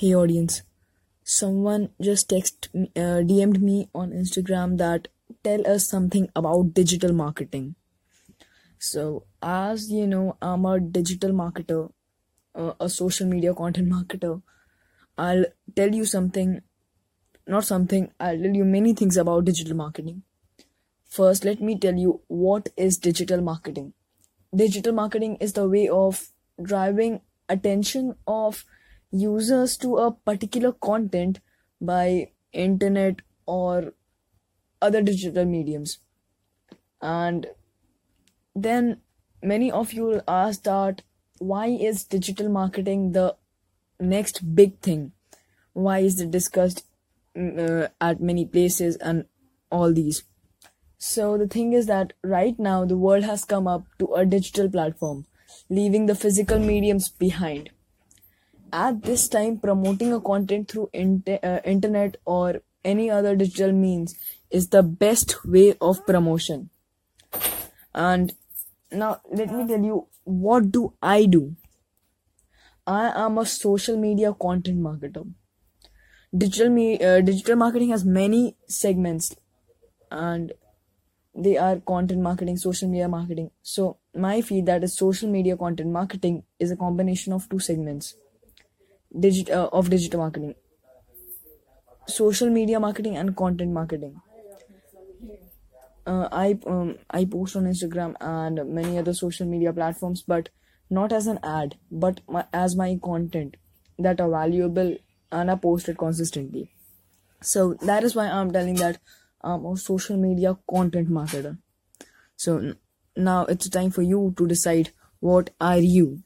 [0.00, 0.62] Hey audience,
[1.24, 5.08] someone just text uh, DM'd me on Instagram that
[5.44, 7.74] tell us something about digital marketing.
[8.78, 11.92] So as you know, I'm a digital marketer,
[12.54, 14.40] uh, a social media content marketer.
[15.18, 15.44] I'll
[15.76, 16.62] tell you something,
[17.46, 18.10] not something.
[18.18, 20.22] I'll tell you many things about digital marketing.
[21.04, 23.92] First, let me tell you what is digital marketing.
[24.56, 26.28] Digital marketing is the way of
[26.62, 27.20] driving
[27.50, 28.64] attention of
[29.10, 31.40] users to a particular content
[31.80, 33.94] by internet or
[34.80, 35.98] other digital mediums.
[37.02, 37.46] And
[38.54, 39.00] then
[39.42, 41.02] many of you will ask that
[41.38, 43.36] why is digital marketing the
[43.98, 45.12] next big thing?
[45.72, 46.84] Why is it discussed
[47.36, 49.24] mm, uh, at many places and
[49.70, 50.24] all these?
[50.98, 54.68] So the thing is that right now the world has come up to a digital
[54.68, 55.26] platform
[55.68, 57.70] leaving the physical mediums behind
[58.72, 64.16] at this time promoting a content through inter- uh, internet or any other digital means
[64.50, 66.70] is the best way of promotion.
[67.94, 68.32] And
[68.90, 71.56] now let me tell you what do i do?
[72.86, 75.28] I am a social media content marketer.
[76.36, 79.34] Digital me uh, digital marketing has many segments
[80.10, 80.52] and
[81.34, 83.50] they are content marketing social media marketing.
[83.62, 88.14] So my field that is social media content marketing is a combination of two segments
[89.18, 90.54] digit uh, of digital marketing.
[92.06, 94.20] Social media marketing and content marketing.
[96.06, 100.48] Uh, i um, i post on instagram and many other social media platforms but
[100.88, 103.56] not as an ad but my, as my content
[103.98, 104.96] that are valuable
[105.30, 106.70] and are posted consistently.
[107.42, 108.98] So that is why i'm telling that
[109.42, 111.58] i'm a social media content marketer.
[112.36, 112.74] So
[113.16, 116.22] now it's time for you to decide what are you